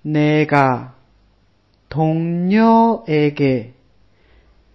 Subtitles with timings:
[0.04, 0.94] 내가
[1.88, 3.74] 동료에게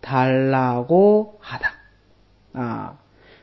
[0.02, 3.00] 他拉过哈达啊。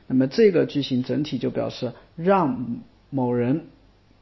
[0.06, 3.66] 那么这个句型整体就表示让某人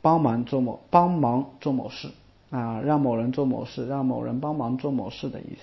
[0.03, 2.11] 帮忙做某帮忙做某事，
[2.51, 5.61] 啊，让某人做某事，让某人帮忙做某事的意思。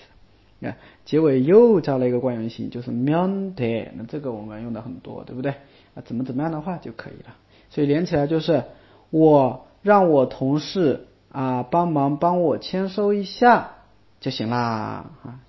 [0.60, 3.92] 你看，结尾又加了一个惯用型，就是면 돼。
[3.96, 5.52] 那这个我们用的很多，对不对？
[5.94, 7.36] 啊，怎么怎么样的话就可以了。
[7.70, 8.64] 所以连起来就是
[9.10, 13.72] 我让我同事啊帮忙帮我签收一下
[14.20, 15.10] 就行啦。
[15.22, 15.40] 啊，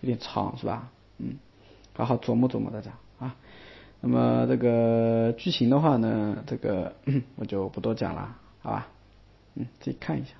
[0.00, 0.90] 有点长是吧？
[1.18, 1.36] 嗯，
[1.94, 3.36] 好好琢磨琢磨大家啊。
[4.00, 6.94] 那么这个句型的话呢，这个
[7.36, 8.88] 我就不多讲了，好吧？
[9.54, 10.30] 嗯，自己看一下。